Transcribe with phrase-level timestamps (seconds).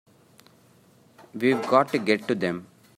[1.35, 2.65] We've got to get to them!